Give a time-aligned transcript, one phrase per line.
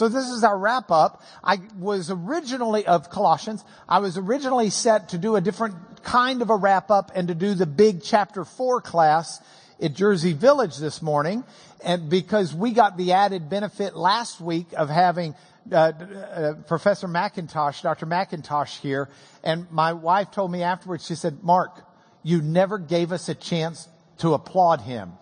[0.00, 1.22] So this is our wrap up.
[1.44, 3.62] I was originally of Colossians.
[3.86, 7.34] I was originally set to do a different kind of a wrap up and to
[7.34, 9.42] do the big chapter four class
[9.78, 11.44] at Jersey Village this morning.
[11.84, 15.34] And because we got the added benefit last week of having
[15.70, 18.06] uh, uh, Professor Macintosh, Dr.
[18.06, 19.10] Macintosh here,
[19.44, 21.78] and my wife told me afterwards, she said, Mark,
[22.22, 23.86] you never gave us a chance
[24.20, 25.12] to applaud him.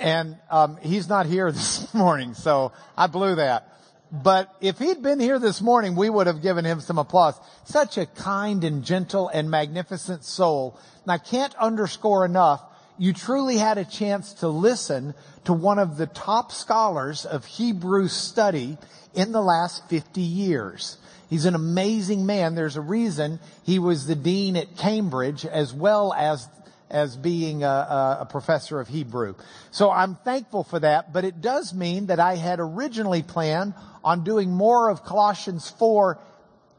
[0.00, 3.74] And um, he's not here this morning, so I blew that.
[4.22, 7.38] But if he'd been here this morning, we would have given him some applause.
[7.64, 10.78] Such a kind and gentle and magnificent soul.
[11.04, 12.62] And I can't underscore enough,
[12.98, 18.08] you truly had a chance to listen to one of the top scholars of Hebrew
[18.08, 18.78] study
[19.14, 20.98] in the last 50 years.
[21.28, 22.54] He's an amazing man.
[22.54, 26.48] There's a reason he was the dean at Cambridge as well as
[26.88, 29.34] as being a, a, professor of Hebrew.
[29.70, 33.74] So I'm thankful for that, but it does mean that I had originally planned
[34.06, 36.18] on doing more of Colossians 4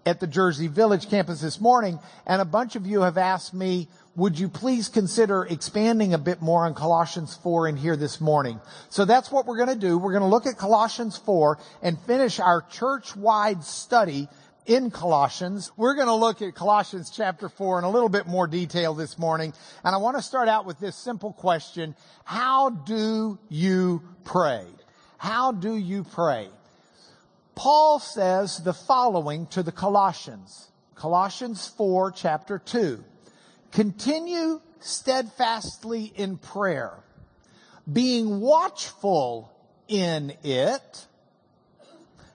[0.05, 3.89] at the Jersey Village campus this morning, and a bunch of you have asked me,
[4.15, 8.61] would you please consider expanding a bit more on Colossians 4 in here this morning?
[8.89, 9.97] So that's what we're going to do.
[9.97, 14.29] We're going to look at Colossians 4 and finish our church-wide study
[14.65, 15.73] in Colossians.
[15.75, 19.19] We're going to look at Colossians chapter 4 in a little bit more detail this
[19.19, 19.51] morning.
[19.83, 21.93] And I want to start out with this simple question.
[22.23, 24.63] How do you pray?
[25.17, 26.47] How do you pray?
[27.57, 30.69] Paul says the following to the Colossians.
[30.93, 33.03] Colossians 4 chapter 2.
[33.71, 36.93] Continue steadfastly in prayer,
[37.91, 39.51] being watchful
[39.87, 41.07] in it.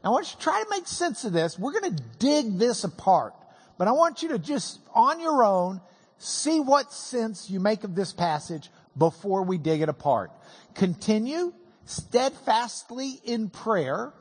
[0.03, 1.57] I want you to try to make sense of this.
[1.57, 3.34] We're going to dig this apart,
[3.79, 5.81] but I want you to just on your own
[6.19, 10.33] see what sense you make of this passage before we dig it apart.
[10.75, 11.53] Continue
[11.84, 14.13] steadfastly in prayer,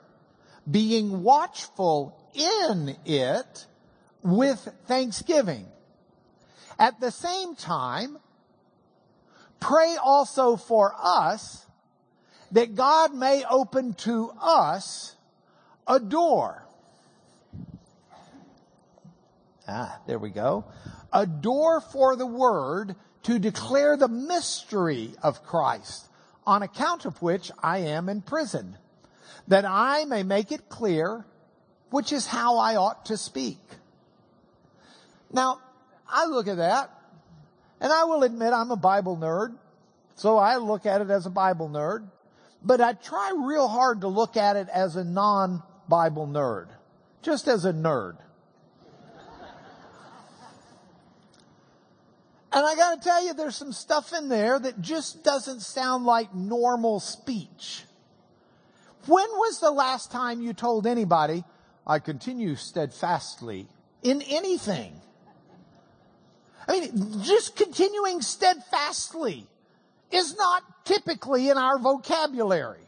[0.70, 3.66] being watchful in it
[4.24, 5.66] with thanksgiving.
[6.78, 8.18] At the same time,
[9.60, 11.66] pray also for us
[12.52, 15.16] that God may open to us
[15.88, 16.66] a door.
[19.68, 20.66] Ah, there we go.
[21.14, 26.08] A door for the word to declare the mystery of Christ,
[26.46, 28.78] on account of which I am in prison
[29.48, 31.26] that I may make it clear
[31.92, 33.60] which is how I ought to speak.
[35.32, 35.60] Now,
[36.10, 36.90] I look at that,
[37.80, 39.56] and I will admit I'm a Bible nerd,
[40.16, 42.08] so I look at it as a Bible nerd,
[42.64, 46.68] but I try real hard to look at it as a non-Bible nerd,
[47.22, 48.18] just as a nerd.
[52.54, 56.36] And I gotta tell you, there's some stuff in there that just doesn't sound like
[56.36, 57.86] normal speech.
[59.08, 61.44] When was the last time you told anybody,
[61.88, 63.68] I continue steadfastly
[64.04, 64.94] in anything?
[66.68, 69.48] I mean, just continuing steadfastly
[70.12, 72.88] is not typically in our vocabulary.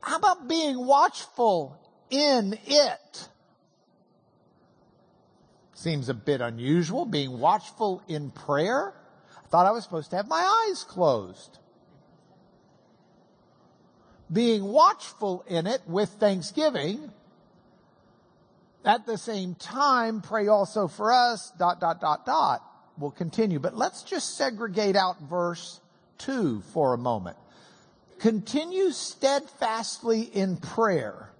[0.00, 1.78] How about being watchful
[2.10, 3.28] in it?
[5.72, 8.92] Seems a bit unusual, being watchful in prayer.
[9.44, 11.58] I thought I was supposed to have my eyes closed
[14.32, 17.10] being watchful in it with thanksgiving.
[18.84, 22.62] At the same time, pray also for us, dot, dot, dot, dot.
[22.96, 25.80] We'll continue, but let's just segregate out verse
[26.16, 27.36] two for a moment.
[28.18, 31.30] Continue steadfastly in prayer,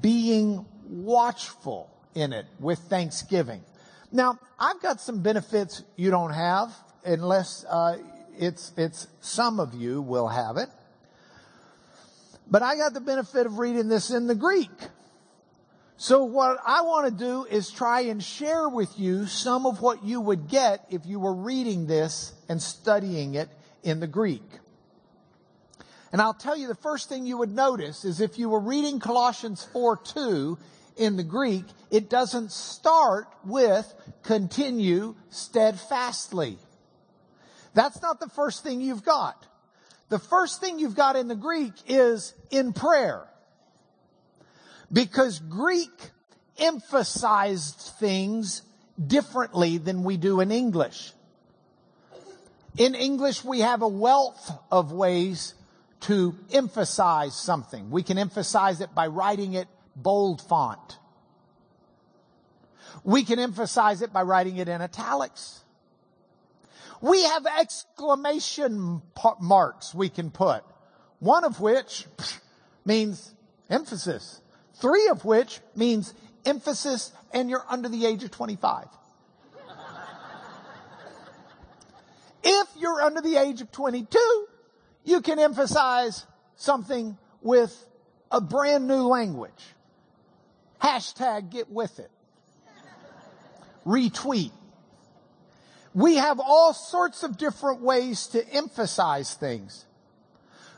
[0.00, 3.62] being watchful in it with thanksgiving.
[4.10, 6.72] Now, I've got some benefits you don't have,
[7.04, 7.98] unless uh,
[8.38, 10.68] it's it's some of you will have it.
[12.50, 14.70] But I got the benefit of reading this in the Greek.
[15.96, 20.02] So what I want to do is try and share with you some of what
[20.02, 23.50] you would get if you were reading this and studying it
[23.82, 24.42] in the Greek.
[26.12, 28.98] And I'll tell you the first thing you would notice is if you were reading
[28.98, 30.58] Colossians 4 2
[30.96, 33.92] in the Greek, it doesn't start with
[34.22, 36.58] continue steadfastly.
[37.74, 39.46] That's not the first thing you've got.
[40.10, 43.26] The first thing you've got in the Greek is in prayer.
[44.92, 46.10] Because Greek
[46.58, 48.62] emphasized things
[49.04, 51.12] differently than we do in English.
[52.76, 55.54] In English, we have a wealth of ways
[56.00, 57.90] to emphasize something.
[57.90, 60.98] We can emphasize it by writing it bold font.
[63.04, 65.60] We can emphasize it by writing it in italics.
[67.00, 69.02] We have exclamation
[69.40, 70.62] marks we can put.
[71.18, 72.06] One of which,
[72.84, 73.34] means
[73.68, 74.40] emphasis.
[74.74, 76.14] Three of which means
[76.44, 78.86] emphasis and you're under the age of 25.
[82.42, 84.46] if you're under the age of 22,
[85.04, 86.26] you can emphasize
[86.56, 87.86] something with
[88.30, 89.74] a brand new language.
[90.82, 92.10] Hashtag get with it.
[93.86, 94.52] Retweet.
[95.94, 99.86] We have all sorts of different ways to emphasize things.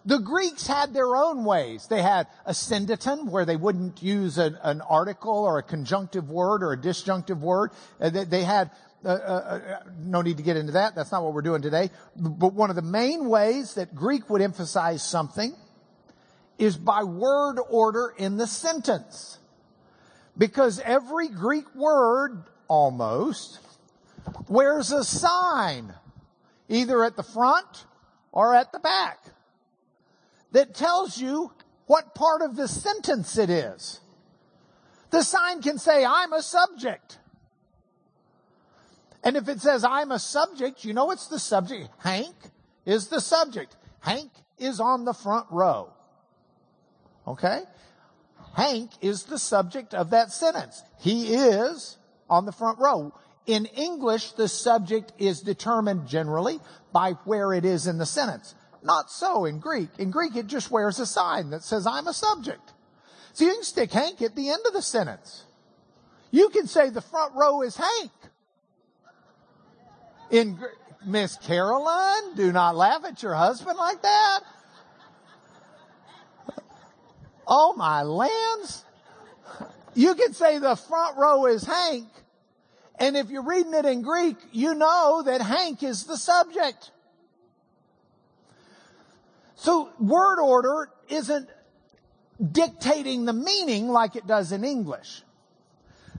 [0.05, 1.87] The Greeks had their own ways.
[1.87, 6.73] They had asyndeton where they wouldn't use an, an article or a conjunctive word or
[6.73, 7.70] a disjunctive word.
[8.00, 8.70] Uh, they, they, had,
[9.05, 10.97] uh, uh, uh, no need to get into that.
[10.97, 11.91] That's not what we're doing today.
[12.17, 15.55] But one of the main ways that Greek would emphasize something
[16.58, 19.38] is by word order in the sentence.
[20.37, 23.61] Because every Greek word, almost,
[24.48, 25.94] wears a sign,
[26.69, 27.86] either at the front
[28.32, 29.19] or at the back
[30.52, 31.52] that tells you
[31.86, 34.00] what part of the sentence it is.
[35.10, 37.19] The sign can say, I'm a subject.
[39.24, 41.88] And if it says, I'm a subject, you know it's the subject.
[41.98, 42.34] Hank
[42.86, 43.76] is the subject.
[44.00, 45.92] Hank is on the front row.
[47.26, 47.62] Okay?
[48.56, 50.82] Hank is the subject of that sentence.
[50.98, 51.98] He is
[52.28, 53.12] on the front row.
[53.47, 56.61] In English, the subject is determined generally
[56.93, 58.55] by where it is in the sentence.
[58.83, 59.91] Not so in Greek.
[59.99, 62.73] In Greek, it just wears a sign that says, I'm a subject.
[63.33, 65.44] So you can stick Hank at the end of the sentence.
[66.31, 68.12] You can say the front row is Hank.
[70.31, 70.59] In
[71.05, 74.41] Miss Caroline, do not laugh at your husband like that.
[77.47, 78.85] Oh my lands.
[79.94, 82.09] You can say the front row is Hank.
[83.02, 86.93] And if you're reading it in Greek, you know that Hank is the subject.
[89.56, 91.49] So word order isn't
[92.52, 95.25] dictating the meaning like it does in English.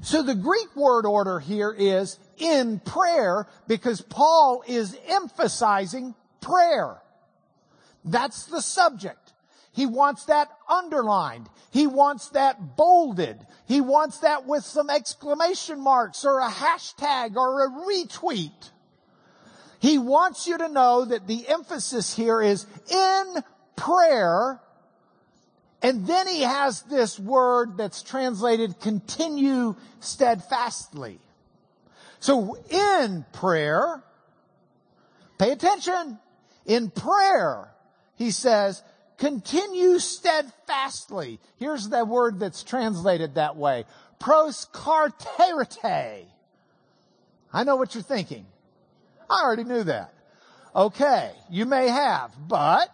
[0.01, 6.97] So the Greek word order here is in prayer because Paul is emphasizing prayer.
[8.03, 9.22] That's the subject.
[9.73, 11.49] He wants that underlined.
[11.71, 13.45] He wants that bolded.
[13.65, 18.69] He wants that with some exclamation marks or a hashtag or a retweet.
[19.79, 23.43] He wants you to know that the emphasis here is in
[23.75, 24.61] prayer.
[25.81, 31.19] And then he has this word that's translated continue steadfastly.
[32.19, 34.03] So in prayer,
[35.39, 36.19] pay attention.
[36.65, 37.73] In prayer,
[38.15, 38.81] he says,
[39.17, 41.39] continue steadfastly.
[41.57, 43.85] Here's the word that's translated that way.
[44.19, 46.25] Proskarterete.
[47.51, 48.45] I know what you're thinking.
[49.29, 50.13] I already knew that.
[50.75, 52.89] Okay, you may have, but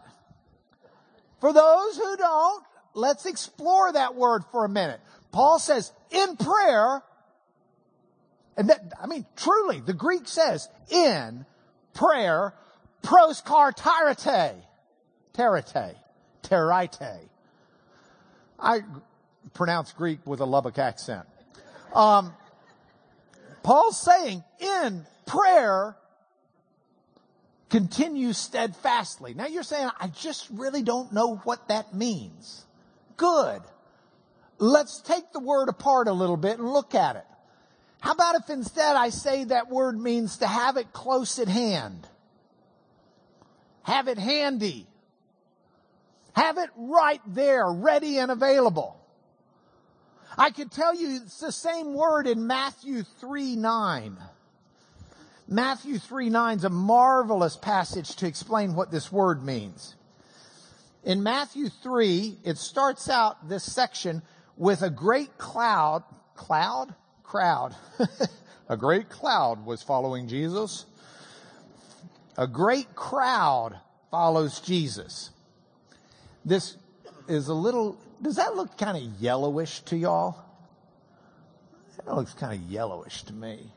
[1.39, 5.00] for those who don't, let's explore that word for a minute.
[5.31, 7.01] Paul says, in prayer,
[8.57, 11.45] and that, I mean, truly, the Greek says, in
[11.94, 12.54] prayer,
[13.04, 14.56] proskartarete,
[15.33, 15.95] terete,
[16.44, 17.19] terite.
[18.59, 18.81] I
[19.53, 21.27] pronounce Greek with a Lubbock accent.
[21.94, 22.33] Um,
[23.63, 25.95] Paul's saying, in prayer,
[27.69, 29.33] continue steadfastly.
[29.33, 32.66] Now you're saying, I just really don't know what that means.
[33.18, 33.61] Good.
[34.57, 37.25] Let's take the word apart a little bit and look at it.
[38.02, 42.07] How about if instead I say that word means to have it close at hand?
[43.83, 44.87] Have it handy.
[46.33, 49.00] Have it right there, ready and available.
[50.38, 54.18] I could tell you it's the same word in Matthew 3 9.
[55.48, 59.95] Matthew 3 9 is a marvelous passage to explain what this word means.
[61.04, 64.21] In Matthew 3, it starts out this section
[64.57, 66.04] with a great cloud,
[66.36, 66.94] cloud?
[67.24, 67.76] Crowd.
[68.69, 70.86] a great cloud was following Jesus.
[72.38, 73.80] A great crowd
[74.12, 75.31] follows Jesus.
[76.46, 76.78] This
[77.28, 80.44] is a little, does that look kind of yellowish to y'all?
[82.06, 83.72] That looks kind of yellowish to me.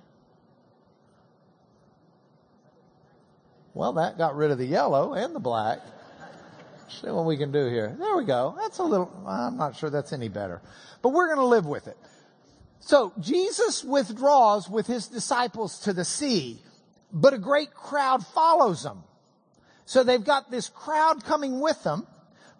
[3.74, 5.80] Well, that got rid of the yellow and the black.
[6.88, 7.96] See what we can do here.
[7.98, 8.54] There we go.
[8.58, 10.60] That's a little, I'm not sure that's any better,
[11.00, 11.96] but we're going to live with it.
[12.80, 16.60] So Jesus withdraws with his disciples to the sea,
[17.12, 19.04] but a great crowd follows them.
[19.84, 22.06] So they've got this crowd coming with them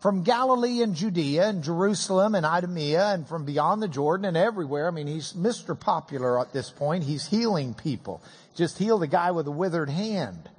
[0.02, 4.88] from Galilee and Judea and Jerusalem and Idumea and from beyond the Jordan and everywhere.
[4.88, 5.78] I mean, he's Mr.
[5.78, 7.04] Popular at this point.
[7.04, 8.20] He's healing people.
[8.56, 10.50] Just healed a guy with a withered hand.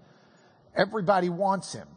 [0.76, 1.88] Everybody wants him.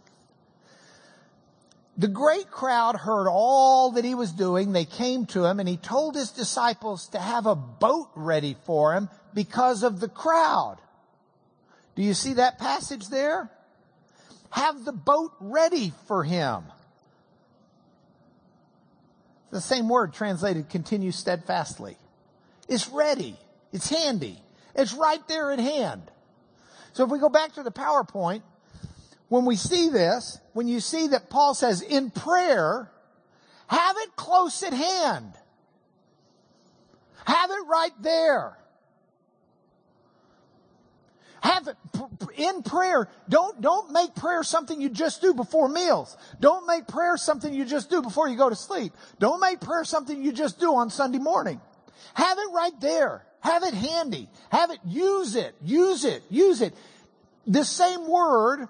[1.96, 4.72] the great crowd heard all that he was doing.
[4.72, 8.92] They came to him and he told his disciples to have a boat ready for
[8.92, 10.78] him because of the crowd.
[11.94, 13.50] Do you see that passage there?
[14.50, 16.64] Have the boat ready for him.
[19.50, 21.96] The same word translated continue steadfastly.
[22.68, 23.36] It's ready.
[23.72, 24.42] It's handy.
[24.74, 26.02] It's right there at hand.
[26.92, 28.42] So if we go back to the PowerPoint,
[29.28, 32.90] when we see this, when you see that Paul says in prayer,
[33.68, 35.32] have it close at hand.
[37.24, 38.56] Have it right there.
[41.40, 41.76] Have it
[42.36, 43.08] in prayer.
[43.28, 46.16] Don't, don't make prayer something you just do before meals.
[46.40, 48.92] Don't make prayer something you just do before you go to sleep.
[49.18, 51.60] Don't make prayer something you just do on Sunday morning.
[52.14, 53.24] Have it right there.
[53.40, 54.28] Have it handy.
[54.50, 56.74] Have it, use it, use it, use it.
[57.46, 58.68] The same word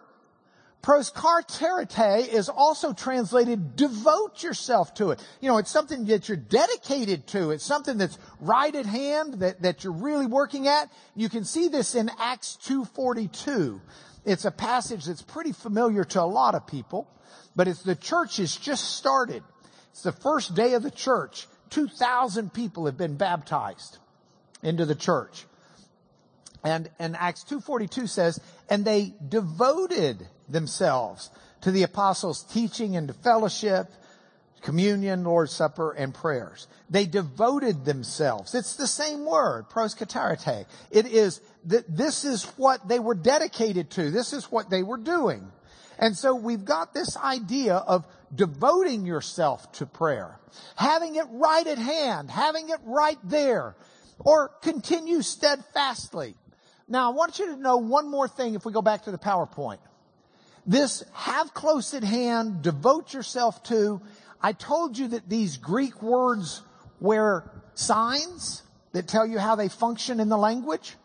[0.86, 5.20] Proskarterete is also translated devote yourself to it.
[5.40, 7.50] You know, it's something that you're dedicated to.
[7.50, 10.88] It's something that's right at hand that, that you're really working at.
[11.16, 13.80] You can see this in Acts 2.42.
[14.24, 17.10] It's a passage that's pretty familiar to a lot of people,
[17.56, 19.42] but it's the church has just started.
[19.90, 21.48] It's the first day of the church.
[21.70, 23.98] 2,000 people have been baptized
[24.62, 25.46] into the church.
[26.62, 28.38] And, and Acts 2.42 says,
[28.70, 31.30] and they devoted themselves
[31.62, 33.88] to the apostles' teaching and to fellowship,
[34.62, 36.66] communion, Lord's Supper, and prayers.
[36.90, 38.54] They devoted themselves.
[38.54, 40.66] It's the same word, proskatarete.
[40.90, 44.10] It is that this is what they were dedicated to.
[44.10, 45.50] This is what they were doing.
[45.98, 50.38] And so we've got this idea of devoting yourself to prayer,
[50.76, 53.74] having it right at hand, having it right there,
[54.18, 56.34] or continue steadfastly.
[56.88, 59.18] Now I want you to know one more thing if we go back to the
[59.18, 59.78] PowerPoint.
[60.66, 64.00] This have close at hand, devote yourself to.
[64.42, 66.62] I told you that these Greek words
[67.00, 70.96] were signs that tell you how they function in the language.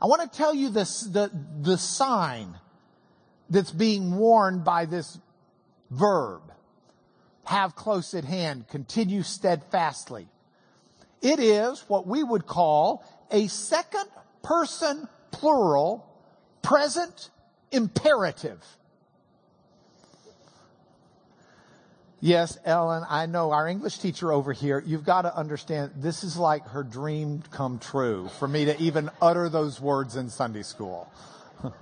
[0.00, 2.58] I want to tell you this, the, the sign
[3.50, 5.18] that's being worn by this
[5.90, 6.40] verb.
[7.44, 10.28] Have close at hand, continue steadfastly.
[11.20, 14.06] It is what we would call a second
[14.42, 16.06] person plural
[16.62, 17.30] present
[17.72, 18.62] imperative.
[22.20, 26.36] Yes, Ellen, I know our English teacher over here, you've got to understand this is
[26.36, 31.12] like her dream come true for me to even utter those words in Sunday school.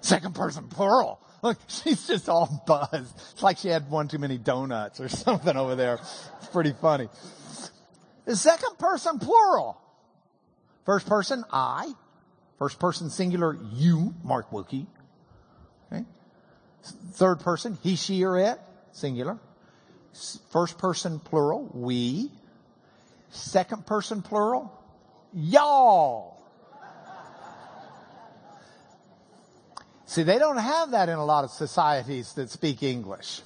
[0.00, 1.20] Second person plural.
[1.42, 3.16] Look, she's just all buzzed.
[3.32, 5.94] It's like she had one too many donuts or something over there.
[5.94, 7.08] It's pretty funny.
[8.26, 9.80] The second person plural.
[10.84, 11.92] First person, I.
[12.58, 14.86] First person singular, you, Mark Wilkie.
[17.12, 18.58] Third person, he, she, or it,
[18.92, 19.38] singular.
[20.50, 22.30] First person plural, we.
[23.30, 24.72] Second person plural,
[25.32, 26.36] y'all.
[30.06, 33.42] See, they don't have that in a lot of societies that speak English.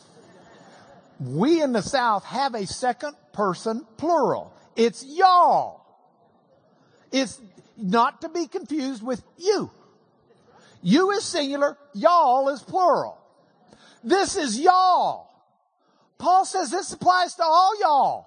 [1.21, 4.55] We in the South have a second person plural.
[4.75, 5.85] It's y'all.
[7.13, 7.39] It's
[7.77, 9.71] not to be confused with you.
[10.85, 13.19] You is singular, y'all is plural.
[14.05, 15.31] This is y'all.
[16.19, 18.27] Paul says this applies to all y'all.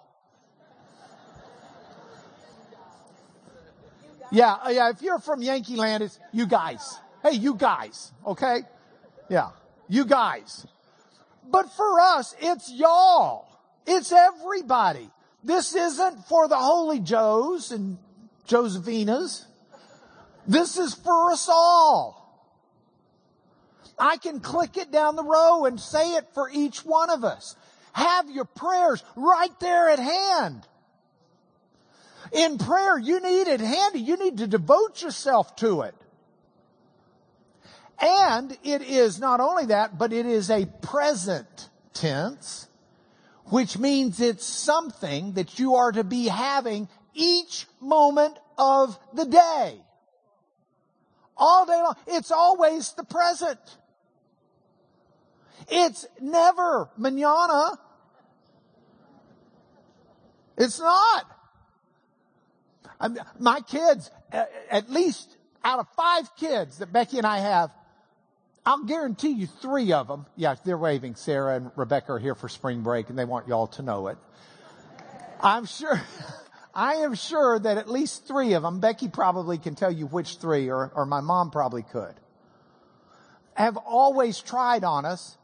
[4.32, 6.98] Yeah, yeah, if you're from Yankee land, it's you guys.
[7.22, 8.62] Hey, you guys, okay?
[9.30, 9.52] Yeah,
[9.88, 10.66] you guys.
[11.48, 13.48] But for us, it's y'all.
[13.86, 15.12] It's everybody.
[15.44, 18.00] This isn't for the holy Joes and
[18.48, 19.46] Josephinas.
[20.48, 22.17] This is for us all.
[24.00, 27.56] I can click it down the row and say it for each one of us.
[27.94, 30.68] Have your prayers right there at hand.
[32.32, 34.00] In prayer, you need it handy.
[34.00, 35.96] You need to devote yourself to it.
[38.00, 42.68] And it is not only that, but it is a present tense,
[43.46, 49.80] which means it's something that you are to be having each moment of the day.
[51.36, 51.96] All day long.
[52.06, 53.60] It's always the present.
[55.68, 57.78] It's never manana.
[60.58, 61.26] It's not.
[63.00, 63.10] I
[63.40, 67.72] my kids, at least out of five kids that Becky and I have,
[68.66, 70.26] I'll guarantee you three of them.
[70.36, 71.16] Yeah, they're waving.
[71.16, 74.18] Sarah and Rebecca are here for spring break and they want y'all to know it.
[75.42, 76.02] I'm sure,
[76.74, 80.38] I am sure that at least three of them, Becky probably can tell you which
[80.38, 82.14] three or, or my mom probably could,
[83.54, 85.38] have always tried on us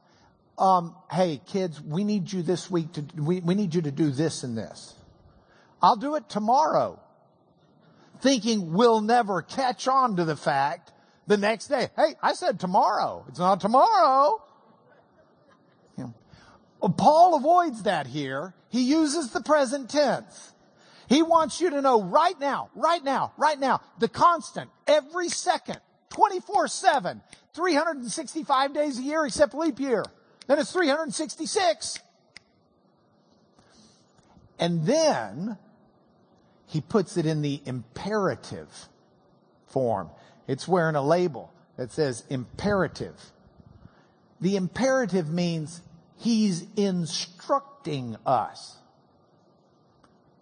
[0.58, 4.10] um, hey kids, we need you this week to, we, we need you to do
[4.10, 4.96] this and this.
[5.82, 7.00] I'll do it tomorrow.
[8.22, 10.92] Thinking we'll never catch on to the fact
[11.28, 11.90] the next day.
[11.96, 13.26] Hey, I said tomorrow.
[13.28, 14.42] It's not tomorrow.
[16.90, 18.54] Paul avoids that here.
[18.70, 20.52] He uses the present tense.
[21.08, 25.80] He wants you to know right now, right now, right now, the constant, every second,
[26.10, 27.22] 24-7,
[27.54, 30.04] 365 days a year except leap year.
[30.48, 32.00] Then it's 366.
[34.60, 35.58] And then
[36.68, 38.90] he puts it in the imperative
[39.68, 40.10] form.
[40.48, 43.32] It's wearing a label that says imperative.
[44.42, 45.82] The imperative means
[46.18, 48.78] he's instructing us.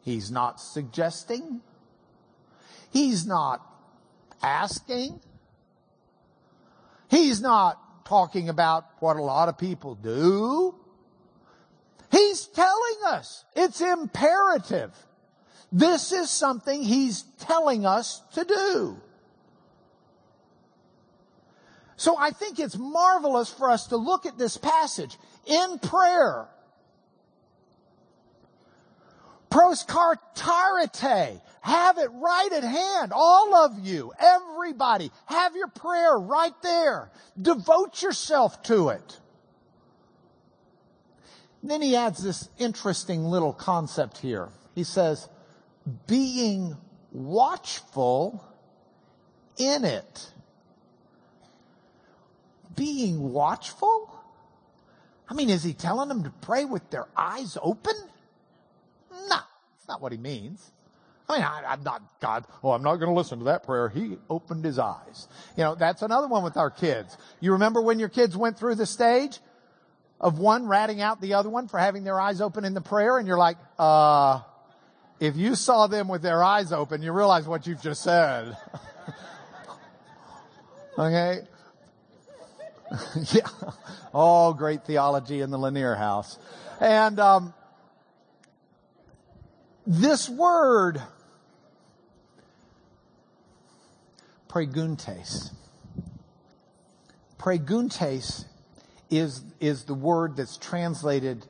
[0.04, 1.62] He's not suggesting.
[2.92, 3.62] He's not
[4.42, 5.20] asking.
[7.10, 10.76] He's not talking about what a lot of people do.
[12.12, 14.94] He's telling us it's imperative.
[15.72, 18.98] This is something he's telling us to do.
[21.96, 26.48] So I think it's marvelous for us to look at this passage in prayer.
[29.52, 31.42] Proskartarete.
[31.62, 33.12] Have it right at hand.
[33.14, 37.12] All of you, everybody, have your prayer right there.
[37.40, 39.20] Devote yourself to it.
[41.62, 44.50] Then he adds this interesting little concept here.
[44.74, 45.30] He says,
[46.08, 46.76] being
[47.12, 48.44] watchful
[49.58, 50.32] in it
[52.76, 54.12] being watchful?
[55.30, 57.94] I mean, is he telling them to pray with their eyes open?
[59.12, 60.72] No, that's not what he means.
[61.30, 62.46] I mean, I, am not God.
[62.64, 63.88] Oh, I'm not going to listen to that prayer.
[63.90, 65.28] He opened his eyes.
[65.56, 67.18] You know, that's another one with our kids.
[67.40, 69.40] You remember when your kids went through the stage
[70.20, 73.18] of one ratting out the other one for having their eyes open in the prayer,
[73.18, 74.42] and you're like, uh,
[75.20, 78.58] if you saw them with their eyes open, you realize what you've just said.
[80.98, 81.42] okay?
[83.32, 83.48] yeah.
[84.14, 86.38] Oh, great theology in the Lanier house.
[86.80, 87.54] And um,
[89.86, 91.02] this word,
[94.50, 95.52] gregorountes,
[97.40, 98.46] gregorountes
[99.10, 101.46] is, is the word that's translated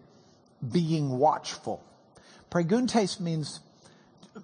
[0.71, 1.83] being watchful.
[2.51, 3.59] Gregorountes means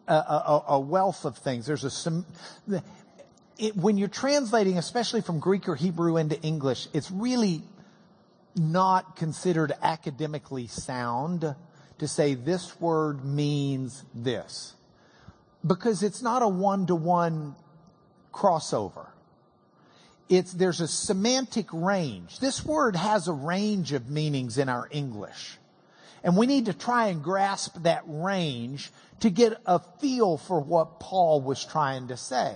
[0.07, 1.65] a, a, a, wealth of things.
[1.65, 2.23] There's a
[3.57, 7.63] it, when you're translating, especially from Greek or Hebrew into English, it's really
[8.55, 11.55] not considered academically sound
[11.99, 14.75] to say this word means this.
[15.65, 17.55] Because it's not a one-to-one
[18.33, 19.07] crossover.
[20.29, 22.39] It's, there's a semantic range.
[22.39, 25.57] This word has a range of meanings in our English.
[26.23, 30.99] And we need to try and grasp that range to get a feel for what
[30.99, 32.55] Paul was trying to say.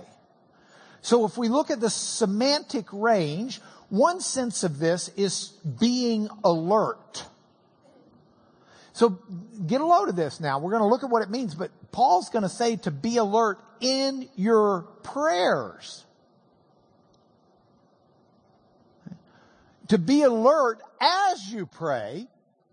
[1.00, 5.48] So if we look at the semantic range, one sense of this is
[5.80, 7.24] being alert.
[9.02, 9.18] So
[9.66, 10.60] get a load of this now.
[10.60, 13.16] We're going to look at what it means, but Paul's going to say to be
[13.16, 16.04] alert in your prayers.
[19.88, 22.28] To be alert as you pray,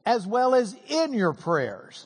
[0.05, 2.05] as well as in your prayers.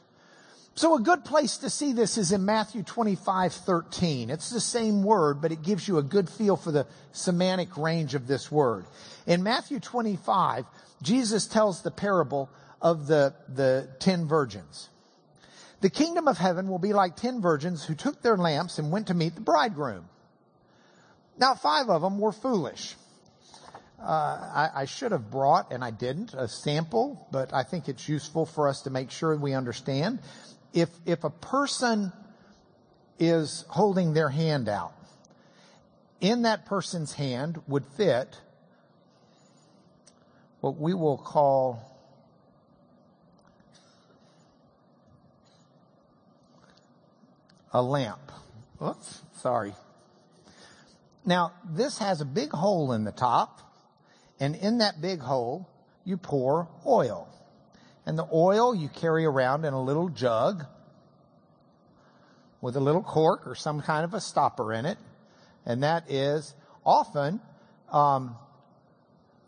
[0.76, 4.30] So a good place to see this is in Matthew 25, 13.
[4.30, 8.16] It's the same word, but it gives you a good feel for the semantic range
[8.16, 8.86] of this word.
[9.28, 10.64] In Matthew 25,
[11.02, 12.50] Jesus tells the parable
[12.84, 14.90] of the, the ten virgins.
[15.80, 19.08] The kingdom of heaven will be like ten virgins who took their lamps and went
[19.08, 20.06] to meet the bridegroom.
[21.38, 22.96] Now five of them were foolish.
[24.00, 28.10] Uh, I, I, should have brought, and I didn't, a sample, but I think it's
[28.10, 30.20] useful for us to make sure we understand
[30.74, 32.12] if, if a person
[33.18, 34.94] is holding their hand out,
[36.20, 38.38] in that person's hand would fit
[40.60, 41.93] what we will call
[47.74, 48.32] a lamp.
[48.82, 49.74] Oops, sorry.
[51.26, 53.60] Now, this has a big hole in the top,
[54.40, 55.68] and in that big hole,
[56.06, 57.30] you pour oil.
[58.06, 60.66] And the oil you carry around in a little jug
[62.62, 64.98] with a little cork or some kind of a stopper in it.
[65.66, 66.54] And that is
[66.86, 67.40] often,
[67.92, 68.36] um,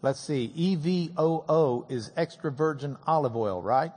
[0.01, 3.91] let's see, EVOO is extra virgin olive oil, right?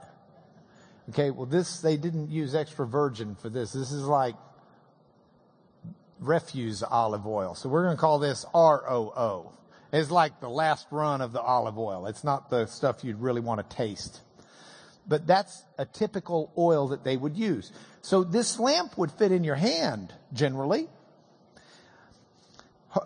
[1.11, 3.73] Okay, well this, they didn't use extra virgin for this.
[3.73, 4.35] This is like
[6.21, 7.55] refuse olive oil.
[7.55, 9.53] So we're going to call this ROO.
[9.93, 12.07] It's like the last run of the olive oil.
[12.07, 14.21] It's not the stuff you'd really want to taste.
[15.07, 17.73] But that's a typical oil that they would use.
[18.03, 20.89] So this lamp would fit in your hand generally.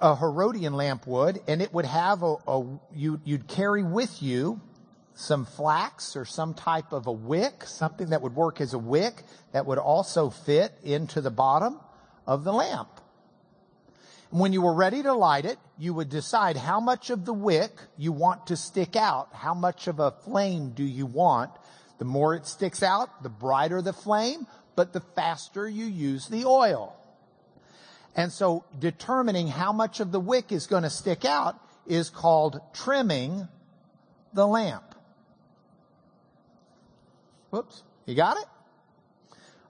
[0.00, 4.60] A Herodian lamp would, and it would have a, a you, you'd carry with you
[5.14, 9.22] some flax or some type of a wick, something that would work as a wick
[9.52, 11.78] that would also fit into the bottom
[12.26, 12.88] of the lamp.
[14.30, 17.72] When you were ready to light it, you would decide how much of the wick
[17.98, 19.28] you want to stick out.
[19.34, 21.50] How much of a flame do you want?
[21.98, 26.46] The more it sticks out, the brighter the flame, but the faster you use the
[26.46, 26.96] oil.
[28.16, 32.60] And so determining how much of the wick is going to stick out is called
[32.72, 33.48] trimming
[34.32, 34.91] the lamp.
[37.52, 37.82] Whoops.
[38.06, 38.46] You got it?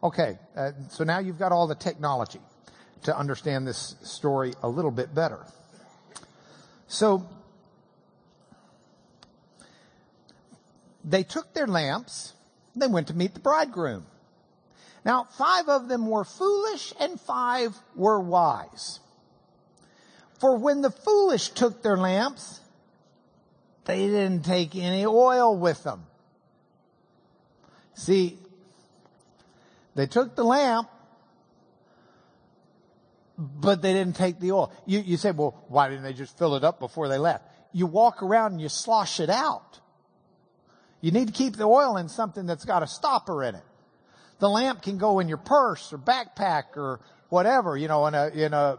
[0.04, 0.38] Okay.
[0.56, 2.38] Uh, so now you've got all the technology
[3.02, 5.44] to understand this story a little bit better.
[6.86, 7.28] So,
[11.04, 12.34] they took their lamps,
[12.76, 14.06] they went to meet the bridegroom.
[15.04, 19.00] Now, five of them were foolish and five were wise.
[20.38, 22.60] For when the foolish took their lamps,
[23.86, 26.04] they didn't take any oil with them.
[27.94, 28.38] See,
[29.94, 30.88] they took the lamp,
[33.38, 34.72] but they didn't take the oil.
[34.86, 37.44] You, you say, well, why didn't they just fill it up before they left?
[37.72, 39.80] You walk around and you slosh it out.
[41.00, 43.64] You need to keep the oil in something that's got a stopper in it.
[44.38, 48.28] The lamp can go in your purse or backpack or whatever, you know, in a,
[48.28, 48.76] in a,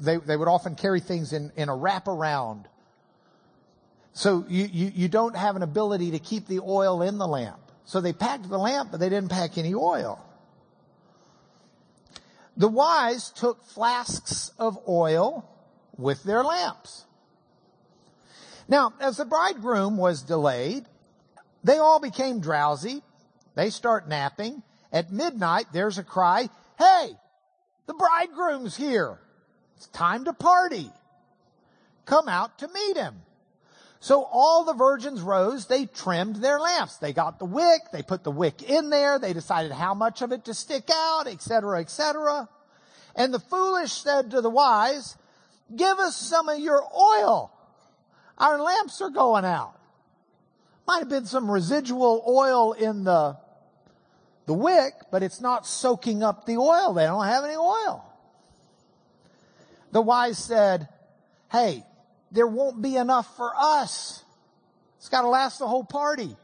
[0.00, 2.64] they, they would often carry things in, in a wraparound.
[4.12, 7.65] So you, you, you don't have an ability to keep the oil in the lamp.
[7.86, 10.22] So they packed the lamp, but they didn't pack any oil.
[12.56, 15.48] The wise took flasks of oil
[15.96, 17.04] with their lamps.
[18.68, 20.84] Now, as the bridegroom was delayed,
[21.62, 23.02] they all became drowsy.
[23.54, 24.62] They start napping.
[24.92, 27.10] At midnight, there's a cry, Hey,
[27.86, 29.18] the bridegroom's here.
[29.76, 30.90] It's time to party.
[32.04, 33.22] Come out to meet him.
[34.00, 36.96] So all the virgins rose, they trimmed their lamps.
[36.98, 40.32] They got the wick, they put the wick in there, they decided how much of
[40.32, 42.48] it to stick out, etc., etc.
[43.14, 45.16] And the foolish said to the wise,
[45.74, 47.50] give us some of your oil.
[48.38, 49.74] Our lamps are going out.
[50.86, 53.38] Might have been some residual oil in the,
[54.44, 56.92] the wick, but it's not soaking up the oil.
[56.92, 58.04] They don't have any oil.
[59.90, 60.88] The wise said,
[61.50, 61.82] hey,
[62.30, 64.24] there won't be enough for us.
[64.98, 66.36] It's got to last the whole party.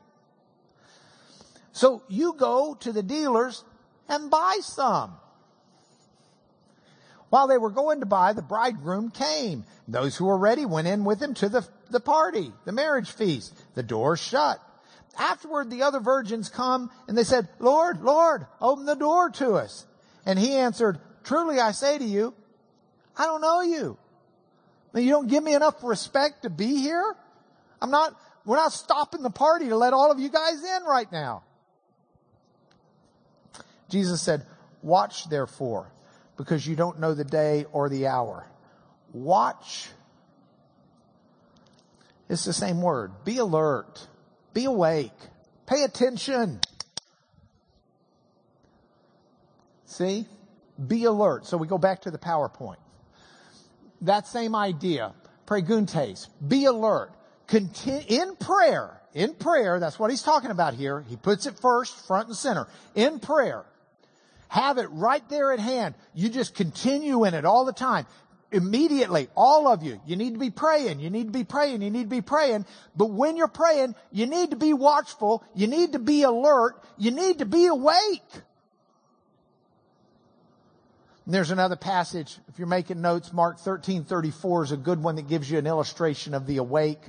[1.73, 3.65] So you go to the dealers
[4.09, 5.15] and buy some.
[7.31, 9.65] While they were going to buy, the bridegroom came.
[9.89, 13.55] Those who were ready went in with him to the, the party, the marriage feast.
[13.75, 14.61] The door shut.
[15.19, 19.87] Afterward, the other virgins come and they said, Lord, Lord, open the door to us.
[20.27, 22.35] And he answered, truly I say to you,
[23.17, 23.97] I don't know you.
[24.95, 27.17] You don't give me enough respect to be here?
[27.81, 31.11] I'm not, we're not stopping the party to let all of you guys in right
[31.11, 31.45] now.
[33.89, 34.43] Jesus said,
[34.83, 35.91] watch therefore
[36.37, 38.47] because you don't know the day or the hour.
[39.13, 39.89] Watch.
[42.29, 43.13] It's the same word.
[43.25, 44.07] Be alert.
[44.55, 45.13] Be awake.
[45.67, 46.61] Pay attention.
[49.87, 50.27] See?
[50.87, 51.47] Be alert.
[51.47, 52.77] So we go back to the PowerPoint
[54.03, 55.13] that same idea.
[55.47, 56.29] Gregorountes.
[56.47, 57.11] Be alert.
[57.47, 61.05] Continue, in prayer, in prayer, that's what he's talking about here.
[61.09, 62.67] He puts it first, front and center.
[62.95, 63.65] In prayer.
[64.49, 65.95] Have it right there at hand.
[66.15, 68.07] You just continue in it all the time.
[68.51, 71.91] Immediately, all of you, you need to be praying, you need to be praying, you
[71.91, 72.67] need to be praying.
[72.95, 77.13] But when you're praying, you need to be watchful, you need to be alert, you
[77.13, 78.23] need to be awake.
[81.25, 85.17] And there's another passage, if you're making notes, Mark 13, 34 is a good one
[85.17, 87.01] that gives you an illustration of the awake.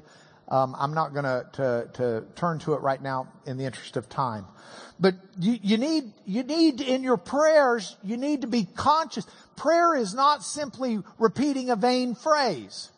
[0.50, 4.10] Um, I'm not going to to turn to it right now in the interest of
[4.10, 4.46] time,
[5.00, 9.26] but you, you need you need in your prayers you need to be conscious.
[9.56, 12.90] Prayer is not simply repeating a vain phrase.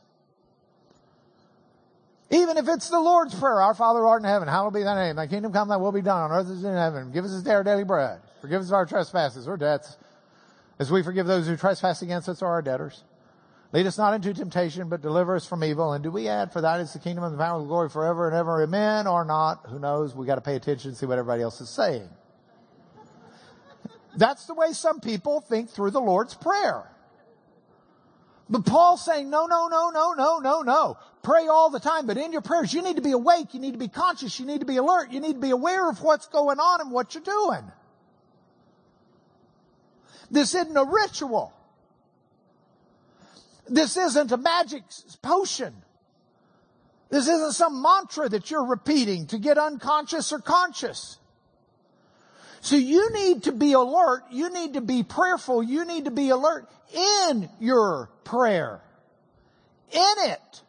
[2.31, 5.07] Even if it's the Lord's prayer, our Father who art in heaven, hallowed be thy
[5.07, 7.11] name, thy kingdom come, thy will be done on earth as in heaven.
[7.11, 8.19] Give us this day our daily bread.
[8.41, 9.95] Forgive us our trespasses or debts
[10.79, 13.03] as we forgive those who trespass against us or our debtors.
[13.71, 15.93] Lead us not into temptation, but deliver us from evil.
[15.93, 18.27] And do we add, for that is the kingdom and the power and glory forever
[18.27, 18.63] and ever.
[18.63, 19.65] Amen or not?
[19.67, 20.15] Who knows?
[20.15, 22.09] We got to pay attention and see what everybody else is saying.
[24.15, 26.89] That's the way some people think through the Lord's Prayer.
[28.49, 30.97] But Paul's saying, no, no, no, no, no, no, no.
[31.23, 33.73] Pray all the time, but in your prayers, you need to be awake, you need
[33.73, 36.27] to be conscious, you need to be alert, you need to be aware of what's
[36.27, 37.63] going on and what you're doing.
[40.31, 41.53] This isn't a ritual.
[43.67, 44.83] This isn't a magic
[45.21, 45.73] potion.
[47.09, 51.17] This isn't some mantra that you're repeating to get unconscious or conscious.
[52.61, 54.23] So you need to be alert.
[54.31, 55.61] You need to be prayerful.
[55.61, 58.81] You need to be alert in your prayer.
[59.91, 60.61] In it.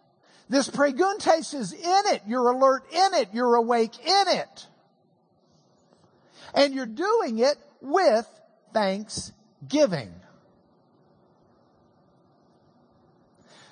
[0.49, 2.23] This gregorountes is in it.
[2.27, 3.31] You're alert in it.
[3.33, 4.67] You're awake in it.
[6.55, 8.29] And you're doing it with
[9.69, 10.13] thanksgiving.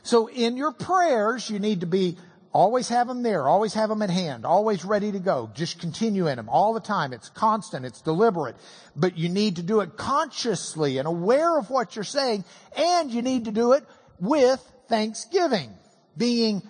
[0.02, 2.16] So in your prayers, you need to be
[2.52, 3.48] Always have them there.
[3.48, 4.46] Always have them at hand.
[4.46, 5.50] Always ready to go.
[5.54, 7.12] Just continue in them all the time.
[7.12, 7.84] It's constant.
[7.84, 8.54] It's deliberate.
[8.94, 12.44] But you need to do it consciously and aware of what you're saying.
[12.76, 13.82] And you need to do it
[14.20, 15.74] with thanksgiving.
[16.16, 16.62] Being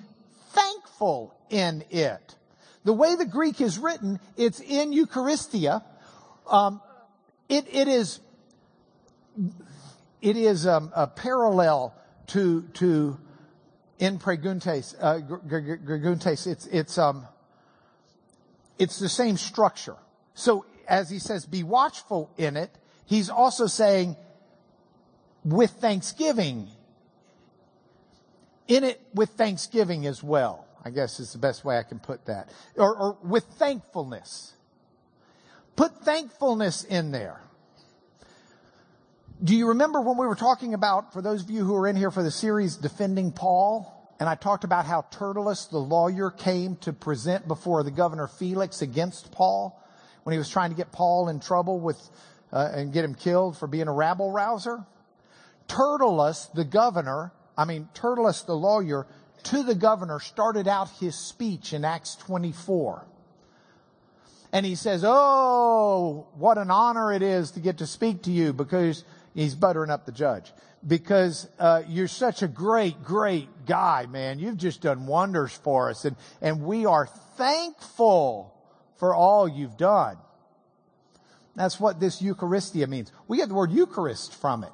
[0.52, 2.34] thankful in it.
[2.84, 5.84] The way the Greek is written, it's in Eucharistia.
[6.46, 6.80] Um,
[7.50, 8.20] it, it is,
[10.22, 11.94] it is um, a parallel
[12.28, 13.18] to, to
[13.98, 17.26] in gregorountes, uh, it's, it's, um,
[18.78, 19.96] it's the same structure.
[20.34, 22.70] So as he says, be watchful in it,
[23.06, 24.16] he's also saying
[25.44, 26.68] with thanksgiving,
[28.66, 30.66] in it with thanksgiving as well.
[30.84, 32.50] I guess is the best way I can put that.
[32.76, 34.52] Or, or with thankfulness.
[35.76, 37.40] Put thankfulness in there.
[39.44, 41.96] Do you remember when we were talking about, for those of you who are in
[41.96, 46.76] here for the series Defending Paul, and I talked about how Tertullus, the lawyer, came
[46.76, 49.78] to present before the governor Felix against Paul
[50.22, 51.98] when he was trying to get Paul in trouble with,
[52.54, 54.82] uh, and get him killed for being a rabble rouser?
[55.68, 59.06] Tertullus, the governor, I mean, Tertullus, the lawyer,
[59.42, 63.04] to the governor started out his speech in Acts 24.
[64.54, 68.54] And he says, Oh, what an honor it is to get to speak to you
[68.54, 69.04] because
[69.34, 70.52] he's buttering up the judge
[70.86, 74.38] because uh, you're such a great, great guy, man.
[74.38, 78.54] You've just done wonders for us, and and we are thankful
[78.96, 80.16] for all you've done.
[81.56, 83.12] That's what this Eucharistia means.
[83.28, 84.72] We get the word Eucharist from it.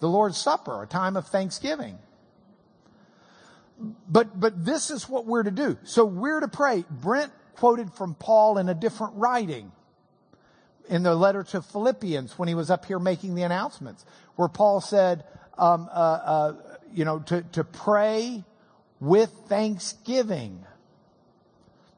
[0.00, 1.98] The Lord's Supper, a time of thanksgiving.
[4.08, 5.78] But, but this is what we're to do.
[5.84, 6.84] So we're to pray.
[6.90, 9.72] Brent quoted from Paul in a different writing
[10.88, 14.04] in the letter to Philippians when he was up here making the announcements,
[14.36, 15.24] where Paul said,
[15.58, 16.54] um, uh, uh,
[16.92, 18.44] you know, to, to pray
[19.00, 20.64] with thanksgiving.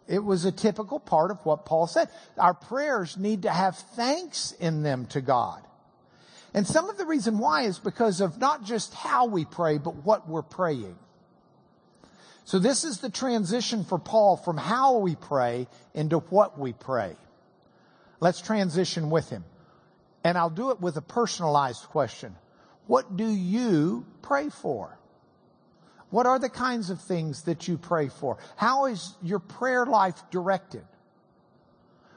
[0.07, 2.09] It was a typical part of what Paul said.
[2.39, 5.63] Our prayers need to have thanks in them to God.
[6.55, 9.97] And some of the reason why is because of not just how we pray, but
[9.97, 10.97] what we're praying.
[12.45, 17.15] So this is the transition for Paul from how we pray into what we pray.
[18.21, 19.45] Let's transition with him.
[20.25, 22.35] And I'll do it with a personalized question.
[22.87, 24.99] What do you pray for?
[26.11, 28.39] What are the kinds of things that you pray for?
[28.57, 30.85] How is your prayer life directed?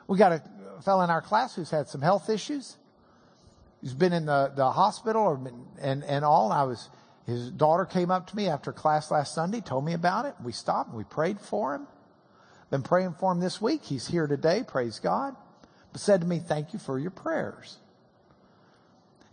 [0.07, 0.41] We got a
[0.83, 2.77] fellow in our class who's had some health issues.
[3.81, 6.51] He's been in the, the hospital or been, and, and all.
[6.51, 6.89] I was,
[7.25, 10.35] his daughter came up to me after class last Sunday, told me about it.
[10.43, 11.87] We stopped and we prayed for him.
[12.69, 13.83] Been praying for him this week.
[13.83, 14.63] He's here today.
[14.65, 15.35] Praise God
[15.95, 17.77] said to me, thank you for your prayers.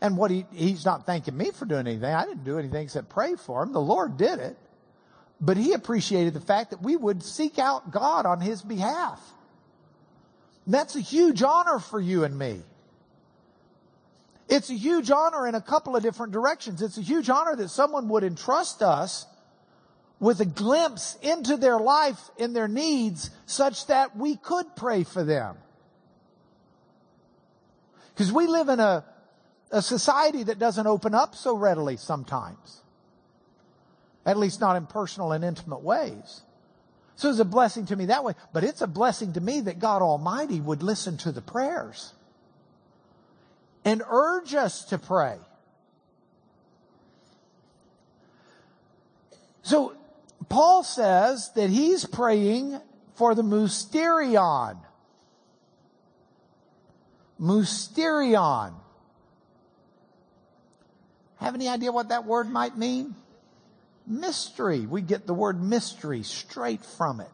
[0.01, 2.13] And what he, he's not thanking me for doing anything.
[2.13, 3.73] I didn't do anything except pray for him.
[3.73, 4.57] The Lord did it.
[5.41, 9.21] But he appreciated the fact that we would seek out God on his behalf.
[10.65, 12.61] And that's a huge honor for you and me.
[14.49, 16.81] It's a huge honor in a couple of different directions.
[16.81, 19.27] It's a huge honor that someone would entrust us
[20.21, 25.23] with a glimpse into their life and their needs such that we could pray for
[25.23, 25.57] them.
[28.19, 29.05] Because we live in a,
[29.71, 32.83] a society that doesn't open up so readily sometimes.
[34.27, 36.43] At least not in personal and intimate ways.
[37.15, 38.35] So it's a blessing to me that way.
[38.53, 42.13] But it's a blessing to me that God Almighty would listen to the prayers
[43.85, 45.37] and urge us to pray.
[49.63, 49.95] So
[50.49, 52.81] Paul says that he's praying
[53.15, 54.81] for the mysterion.
[57.41, 58.75] Mysterion.
[61.37, 63.15] Have any idea what that word might mean?
[64.07, 64.87] Mystery.
[64.87, 67.31] We get the word mystery straight from it.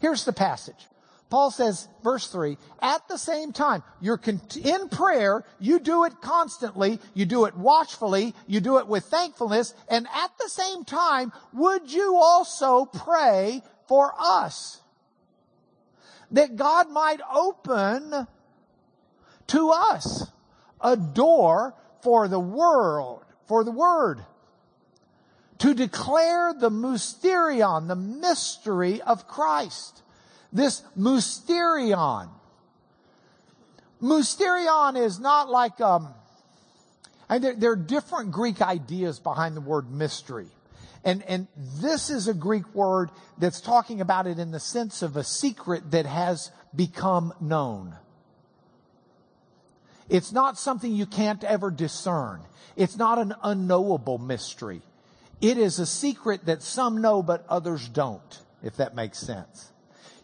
[0.00, 0.86] Here's the passage.
[1.30, 4.20] Paul says, verse three, at the same time, you're
[4.64, 9.72] in prayer, you do it constantly, you do it watchfully, you do it with thankfulness,
[9.88, 14.80] and at the same time, would you also pray for us?
[16.32, 18.26] That God might open
[19.50, 20.26] to us
[20.80, 24.24] a door for the world, for the word,
[25.58, 30.02] to declare the mysterion, the mystery of Christ
[30.52, 32.28] this mysterion.
[34.02, 36.08] Mysterion is not like, um,
[37.28, 40.48] and there, there, are different Greek ideas behind the word mystery.
[41.04, 41.46] And, and
[41.80, 45.90] this is a Greek word that's talking about it in the sense of a secret
[45.92, 47.94] that has become known.
[50.10, 52.40] It's not something you can't ever discern.
[52.76, 54.82] It's not an unknowable mystery.
[55.40, 59.70] It is a secret that some know but others don't, if that makes sense.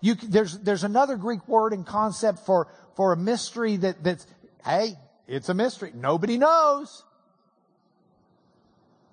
[0.01, 4.27] You, there's, there's another Greek word and concept for, for a mystery that, that's,
[4.64, 5.92] hey, it's a mystery.
[5.94, 7.05] Nobody knows.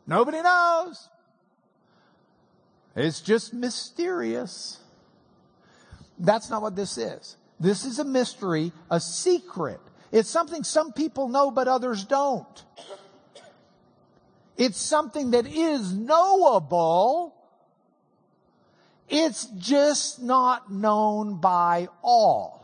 [0.06, 1.08] Nobody knows.
[2.96, 4.80] It's just mysterious.
[6.20, 7.38] That's not what this is.
[7.60, 9.80] This is a mystery, a secret.
[10.14, 12.64] It's something some people know but others don't.
[14.56, 17.36] It's something that is knowable,
[19.10, 22.64] it's just not known by all.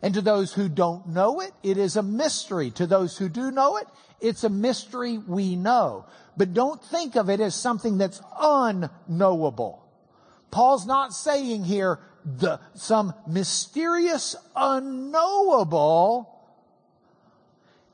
[0.00, 2.70] And to those who don't know it, it is a mystery.
[2.70, 3.86] To those who do know it,
[4.18, 6.06] it's a mystery we know.
[6.38, 9.84] But don't think of it as something that's unknowable.
[10.50, 16.36] Paul's not saying here the, some mysterious unknowable.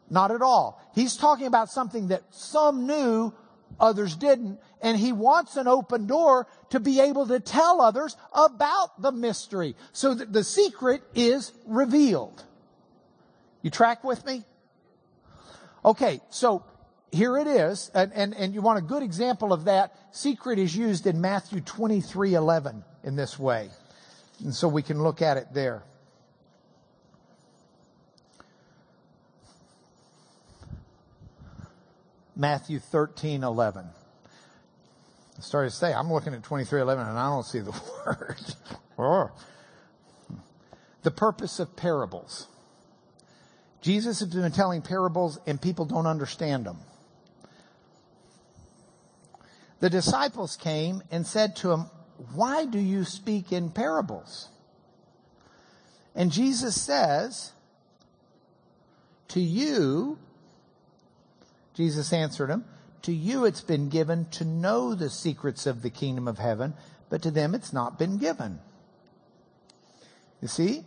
[0.08, 0.80] Not at all.
[0.94, 3.32] He's talking about something that some knew,
[3.80, 9.00] others didn't, and he wants an open door to be able to tell others about
[9.00, 12.44] the mystery so that the secret is revealed.
[13.62, 14.44] You track with me?
[15.84, 16.64] Okay, so
[17.12, 19.94] here it is, and, and, and you want a good example of that.
[20.12, 23.70] Secret is used in Matthew 23, 11 in this way.
[24.42, 25.82] And so we can look at it there.
[32.36, 33.86] Matthew 13, 11.
[35.38, 37.70] I started to say, I'm looking at 2311 and I don't see the
[38.06, 38.36] word.
[38.98, 39.30] Oh.
[41.02, 42.46] the purpose of parables.
[43.82, 46.78] Jesus has been telling parables and people don't understand them.
[49.80, 51.86] The disciples came and said to him,
[52.34, 54.48] why do you speak in parables?
[56.14, 57.52] And Jesus says,
[59.28, 60.18] to you,
[61.74, 62.64] Jesus answered him,
[63.02, 66.74] to you it's been given to know the secrets of the kingdom of heaven,
[67.10, 68.58] but to them it's not been given.
[70.40, 70.84] You see?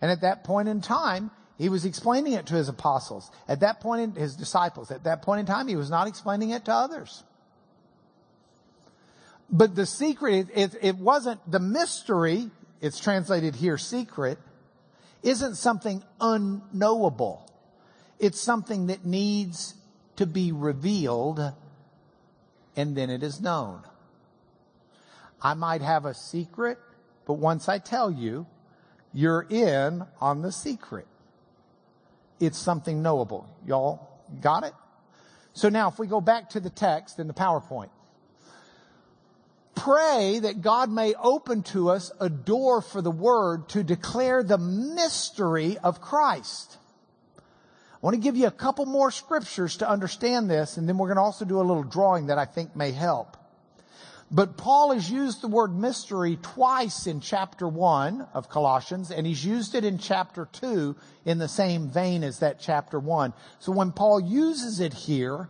[0.00, 3.30] And at that point in time, he was explaining it to his apostles.
[3.48, 4.90] At that point in his disciples.
[4.90, 7.24] At that point in time, he was not explaining it to others.
[9.50, 14.38] But the secret, it, it wasn't the mystery, it's translated here secret,
[15.22, 17.48] isn't something unknowable.
[18.18, 19.74] It's something that needs
[20.16, 21.40] to be revealed
[22.76, 23.82] and then it is known.
[25.40, 26.78] I might have a secret,
[27.26, 28.46] but once I tell you,
[29.12, 31.06] you're in on the secret.
[32.38, 33.48] It's something knowable.
[33.66, 34.08] Y'all
[34.40, 34.74] got it?
[35.54, 37.88] So now if we go back to the text in the PowerPoint,
[39.76, 44.58] pray that God may open to us a door for the word to declare the
[44.58, 46.78] mystery of Christ.
[47.38, 51.08] I want to give you a couple more scriptures to understand this, and then we're
[51.08, 53.36] going to also do a little drawing that I think may help.
[54.30, 59.44] But Paul has used the word mystery twice in chapter one of Colossians, and he's
[59.44, 63.34] used it in chapter two in the same vein as that chapter one.
[63.60, 65.48] So when Paul uses it here,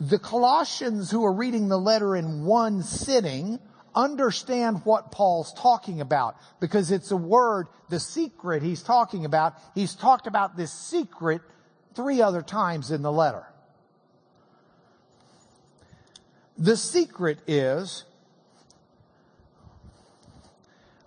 [0.00, 3.58] the Colossians who are reading the letter in one sitting
[3.94, 9.54] understand what Paul's talking about because it's a word, the secret he's talking about.
[9.74, 11.42] He's talked about this secret
[11.94, 13.44] three other times in the letter.
[16.56, 18.04] The secret is,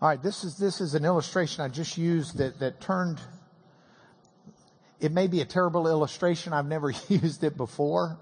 [0.02, 3.22] all right, this is, this is an illustration I just used that, that turned,
[5.00, 6.52] it may be a terrible illustration.
[6.52, 8.18] I've never used it before.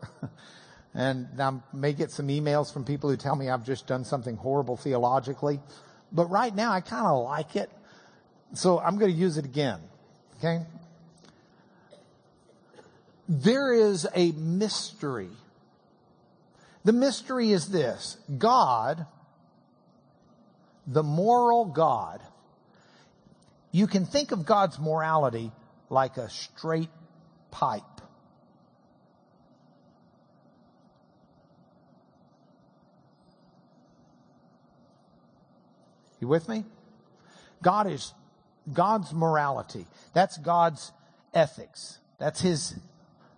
[0.94, 4.36] And I may get some emails from people who tell me I've just done something
[4.36, 5.60] horrible theologically.
[6.12, 7.70] But right now I kind of like it.
[8.54, 9.80] So I'm going to use it again.
[10.38, 10.66] Okay?
[13.30, 15.30] there is a mystery.
[16.84, 18.18] The mystery is this.
[18.38, 19.06] God,
[20.88, 22.22] the moral God,
[23.72, 25.52] You can think of God's morality
[25.92, 26.90] like a straight
[27.52, 27.84] pipe.
[36.20, 36.66] You with me?
[37.62, 38.14] God is
[38.72, 39.86] God's morality.
[40.14, 40.92] That's God's
[41.34, 42.00] ethics.
[42.18, 42.76] That's His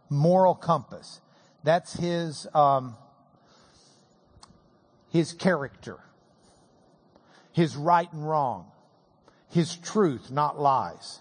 [0.09, 1.21] moral compass.
[1.63, 2.95] That's His um,
[5.09, 5.99] His character.
[7.53, 8.67] His right and wrong.
[9.49, 11.19] His truth, not lies.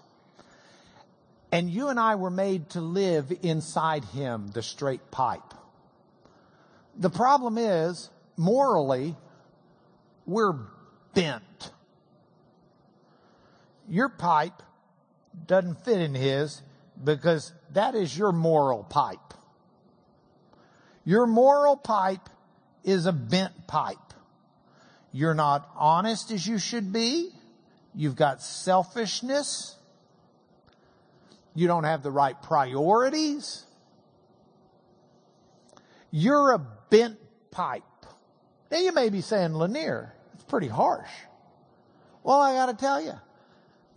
[1.51, 5.53] And you and I were made to live inside Him, the straight pipe.
[6.97, 9.15] The problem is, morally,
[10.25, 10.55] we're
[11.13, 11.71] bent.
[13.87, 14.61] Your pipe
[15.47, 16.61] doesn't fit in His
[17.03, 19.19] because that is your moral pipe.
[21.03, 22.29] Your moral pipe
[22.83, 23.97] is a bent pipe.
[25.11, 27.29] You're not honest as you should be.
[27.93, 29.75] You've got selfishness.
[31.53, 33.65] You don't have the right priorities.
[36.11, 37.17] You're a bent
[37.51, 37.83] pipe.
[38.71, 40.13] Now you may be saying, Lanier,
[40.51, 41.09] pretty harsh.
[42.23, 43.13] Well, I gotta tell you,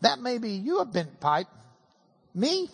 [0.03, 1.49] that may be you a bent pipe.
[2.33, 2.71] Me?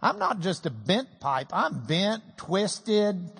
[0.00, 1.48] I'm not just a bent pipe.
[1.52, 3.30] I'm bent, twisted.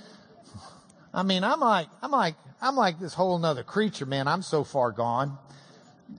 [1.12, 4.28] I mean, I'm like, I'm like, I'm like this whole nother creature, man.
[4.28, 5.38] I'm so far gone.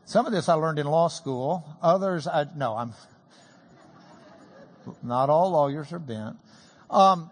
[0.05, 1.63] Some of this I learned in law school.
[1.80, 2.93] Others, I, no, I'm,
[5.03, 6.38] not all lawyers are bent.
[6.89, 7.30] Um,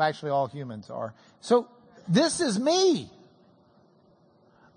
[0.00, 1.14] actually all humans are.
[1.40, 1.68] So
[2.08, 3.08] this is me.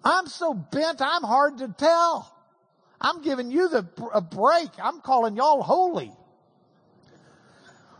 [0.05, 2.31] I'm so bent, I'm hard to tell.
[3.01, 4.69] I'm giving you the, a break.
[4.81, 6.11] I'm calling y'all holy.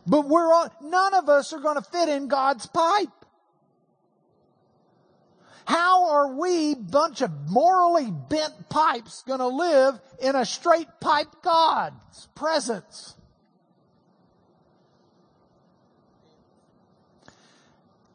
[0.06, 3.10] But we're all, none of us are going to fit in God's pipe.
[5.66, 11.41] How are we, bunch of morally bent pipes, going to live in a straight pipe
[11.41, 13.16] God's presence?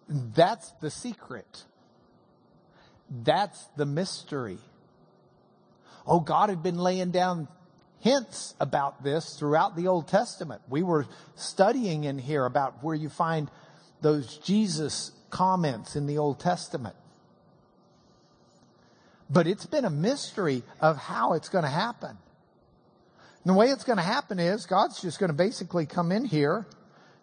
[0.09, 1.65] That's the secret.
[3.11, 4.59] That's the mystery.
[6.07, 7.49] Oh, God had been laying down
[8.01, 10.63] hints about this throughout the Old Testament.
[10.69, 13.51] We were studying in here about where you find
[14.01, 16.97] those Jesus comments in the Old Testament.
[19.29, 22.11] But it's been a mystery of how it's going to happen.
[22.11, 26.25] And the way it's going to happen is God's just going to basically come in
[26.25, 26.67] here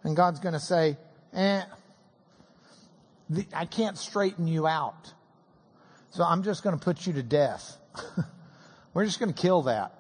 [0.04, 0.98] and God's going to say,
[1.34, 1.64] eh,
[3.54, 5.14] I can't straighten you out.
[6.18, 7.78] So I'm just going to put you to death.
[8.96, 9.94] We're just going to kill that.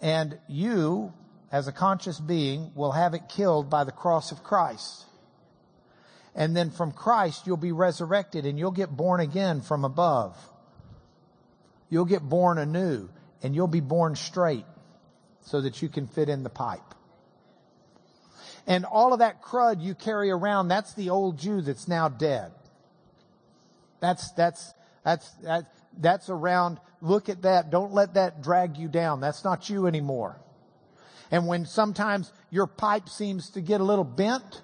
[0.00, 1.12] And you,
[1.50, 5.04] as a conscious being, will have it killed by the cross of Christ.
[6.32, 10.38] And then from Christ, you'll be resurrected and you'll get born again from above.
[11.90, 13.08] You'll get born anew
[13.42, 14.66] and you'll be born straight
[15.40, 16.94] so that you can fit in the pipe.
[18.64, 22.52] And all of that crud you carry around, that's the old Jew that's now dead.
[24.00, 24.74] That's, that's,
[25.04, 26.78] that's, that, that's around.
[27.00, 27.70] Look at that.
[27.70, 29.20] Don't let that drag you down.
[29.20, 30.38] That's not you anymore.
[31.30, 34.62] And when sometimes your pipe seems to get a little bent,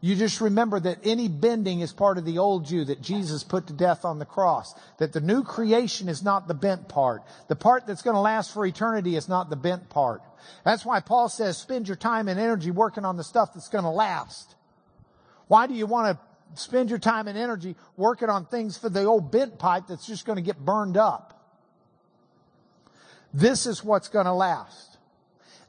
[0.00, 3.66] you just remember that any bending is part of the old you that Jesus put
[3.68, 4.74] to death on the cross.
[4.98, 7.22] That the new creation is not the bent part.
[7.48, 10.22] The part that's going to last for eternity is not the bent part.
[10.64, 13.84] That's why Paul says spend your time and energy working on the stuff that's going
[13.84, 14.54] to last.
[15.48, 19.04] Why do you want to spend your time and energy working on things for the
[19.04, 21.32] old bent pipe that's just going to get burned up?
[23.32, 24.96] This is what's going to last.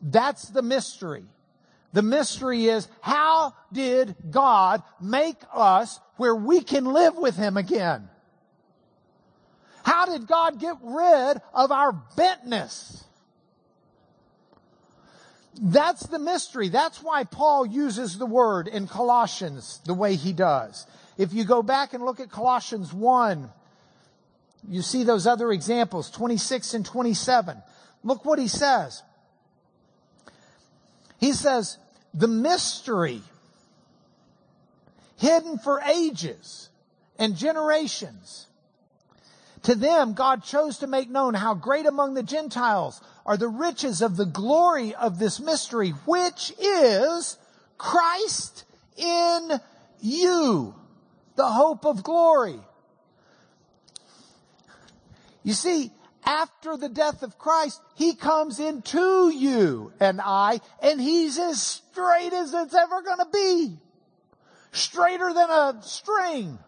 [0.02, 1.24] That's the mystery.
[1.94, 8.10] The mystery is how did God make us where we can live with Him again?
[9.84, 13.04] How did God get rid of our bentness?
[15.62, 16.70] That's the mystery.
[16.70, 20.86] That's why Paul uses the word in Colossians the way he does.
[21.18, 23.50] If you go back and look at Colossians 1,
[24.70, 27.62] you see those other examples, 26 and 27.
[28.04, 29.02] Look what he says.
[31.20, 31.78] He says,
[32.14, 33.22] the mystery
[35.18, 36.70] hidden for ages
[37.18, 38.48] and generations.
[39.64, 44.02] To them, God chose to make known how great among the Gentiles are the riches
[44.02, 47.38] of the glory of this mystery, which is
[47.78, 48.64] Christ
[48.96, 49.60] in
[50.00, 50.74] you,
[51.36, 52.60] the hope of glory.
[55.44, 55.92] You see,
[56.26, 62.34] after the death of Christ, He comes into you and I, and He's as straight
[62.34, 63.78] as it's ever gonna be.
[64.72, 66.60] Straighter than a string.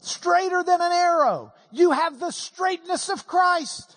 [0.00, 1.52] straighter than an arrow.
[1.72, 3.96] You have the straightness of Christ.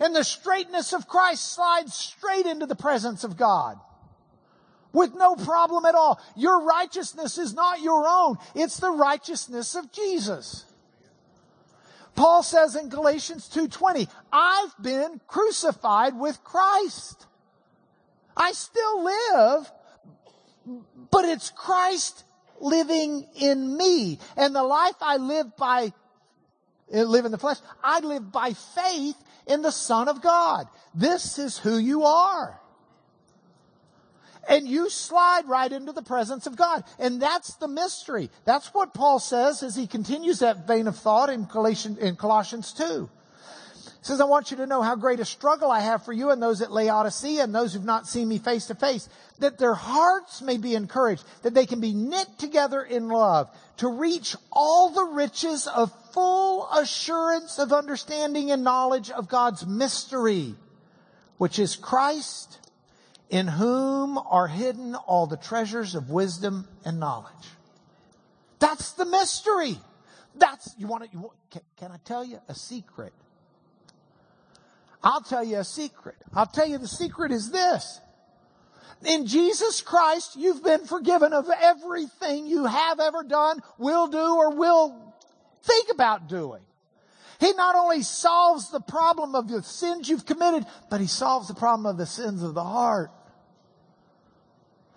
[0.00, 3.78] And the straightness of Christ slides straight into the presence of God.
[4.92, 6.20] With no problem at all.
[6.36, 8.36] Your righteousness is not your own.
[8.54, 10.66] It's the righteousness of Jesus.
[12.14, 17.26] Paul says in Galatians 2.20, I've been crucified with Christ.
[18.36, 19.72] I still live,
[21.10, 22.24] but it's Christ
[22.60, 24.18] living in me.
[24.36, 25.92] And the life I live by,
[26.92, 29.16] eh, live in the flesh, I live by faith
[29.46, 30.68] in the Son of God.
[30.94, 32.60] This is who you are.
[34.48, 36.84] And you slide right into the presence of God.
[36.98, 38.30] And that's the mystery.
[38.44, 42.72] That's what Paul says as he continues that vein of thought in Colossians, in Colossians
[42.74, 43.08] 2.
[44.04, 46.42] Says, I want you to know how great a struggle I have for you and
[46.42, 50.42] those at Laodicea and those who've not seen me face to face, that their hearts
[50.42, 53.48] may be encouraged, that they can be knit together in love
[53.78, 60.54] to reach all the riches of full assurance of understanding and knowledge of God's mystery,
[61.38, 62.58] which is Christ,
[63.30, 67.32] in whom are hidden all the treasures of wisdom and knowledge.
[68.58, 69.78] That's the mystery.
[70.34, 73.14] That's, you want to, you want, can, can I tell you a secret?
[75.04, 76.16] I'll tell you a secret.
[76.34, 78.00] I'll tell you the secret is this.
[79.04, 84.56] In Jesus Christ, you've been forgiven of everything you have ever done, will do, or
[84.56, 85.14] will
[85.62, 86.62] think about doing.
[87.38, 91.54] He not only solves the problem of the sins you've committed, but he solves the
[91.54, 93.10] problem of the sins of the heart.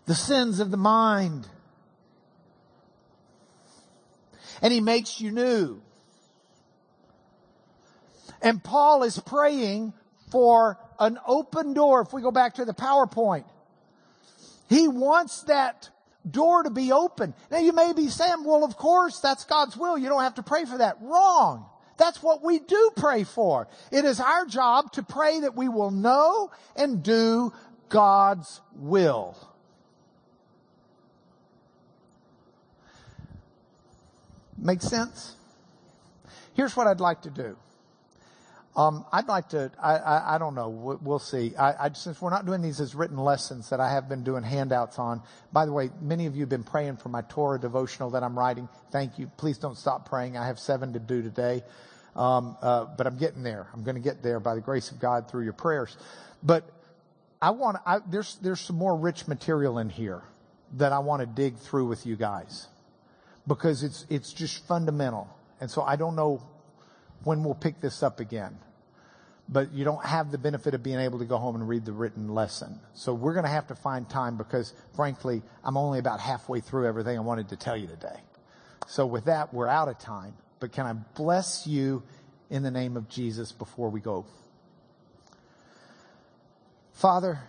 [0.05, 1.49] The sins of the mind.
[4.61, 5.81] And he makes you new.
[8.41, 9.93] And Paul is praying
[10.31, 12.01] for an open door.
[12.01, 13.45] If we go back to the PowerPoint,
[14.69, 15.89] he wants that
[16.29, 17.33] door to be open.
[17.49, 19.97] Now you may be saying, well, of course, that's God's will.
[19.97, 20.97] You don't have to pray for that.
[21.01, 21.65] Wrong.
[21.97, 23.67] That's what we do pray for.
[23.91, 27.53] It is our job to pray that we will know and do
[27.89, 29.35] God's will.
[34.57, 35.35] Make sense?
[36.53, 37.57] Here's what I'd like to do.
[38.77, 41.55] Um, I'd like to, I, I, I don't know, we'll see.
[41.55, 44.43] I, I, since we're not doing these as written lessons that I have been doing
[44.43, 48.11] handouts on, by the way, many of you have been praying for my Torah devotional
[48.11, 48.69] that I'm writing.
[48.91, 49.31] Thank you.
[49.35, 50.37] Please don't stop praying.
[50.37, 51.63] I have seven to do today.
[52.15, 53.67] Um, uh, but I'm getting there.
[53.73, 55.97] I'm going to get there by the grace of God through your prayers.
[56.43, 56.69] But
[57.41, 57.77] I want,
[58.11, 60.21] there's, there's some more rich material in here
[60.73, 62.67] that I want to dig through with you guys
[63.47, 65.27] because it's, it's just fundamental.
[65.59, 66.43] And so I don't know
[67.23, 68.59] when we'll pick this up again
[69.49, 71.91] but you don't have the benefit of being able to go home and read the
[71.91, 72.79] written lesson.
[72.93, 76.87] So we're going to have to find time because frankly, I'm only about halfway through
[76.87, 78.19] everything I wanted to tell you today.
[78.87, 82.03] So with that, we're out of time, but can I bless you
[82.49, 84.25] in the name of Jesus before we go?
[86.93, 87.39] Father,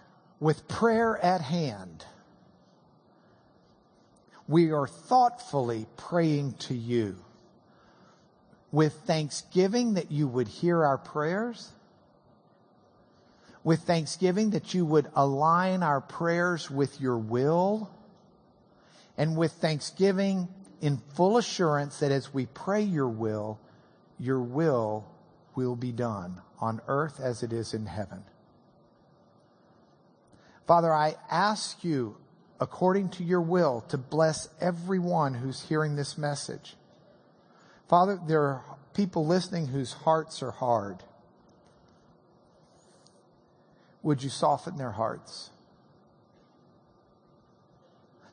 [0.41, 2.05] with prayer at hand,
[4.47, 7.17] we are thoughtfully praying to you
[8.71, 11.71] with thanksgiving that you would hear our prayers
[13.65, 17.91] with thanksgiving that you would align our prayers with your will
[19.17, 20.49] and with thanksgiving
[20.81, 23.59] in full assurance that as we pray your will,
[24.19, 25.07] your will
[25.55, 28.23] will be done on earth as it is in heaven.
[30.67, 32.17] Father, I ask you,
[32.61, 36.77] according to your will, to bless everyone who's hearing this message.
[37.89, 41.03] Father, there are people listening whose hearts are hard
[44.03, 45.51] would you soften their hearts?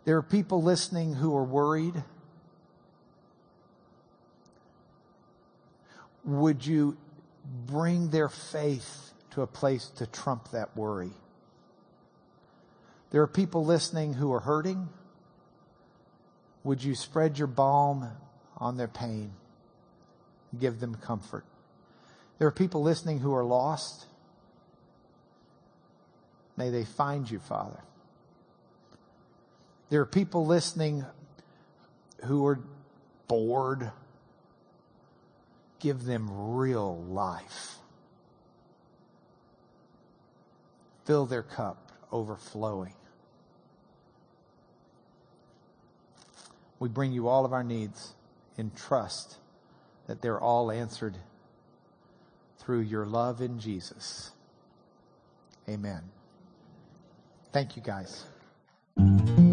[0.06, 2.04] There are people listening who are worried.
[6.24, 6.98] Would you
[7.66, 11.12] bring their faith to a place to trump that worry?
[13.12, 14.90] There are people listening who are hurting.
[16.64, 18.10] Would you spread your balm
[18.58, 19.34] on their pain?
[20.60, 21.46] Give them comfort.
[22.38, 24.06] There are people listening who are lost.
[26.58, 27.80] May they find you, Father.
[29.90, 31.06] There are people listening
[32.26, 32.60] who are
[33.28, 33.92] bored.
[35.80, 37.76] Give them real life.
[41.06, 42.96] Fill their cup overflowing.
[46.80, 48.14] We bring you all of our needs
[48.58, 49.38] in trust
[50.08, 51.18] that they're all answered
[52.60, 54.32] through your love in Jesus.
[55.70, 56.15] Amen.
[57.56, 59.45] Thank you, guys.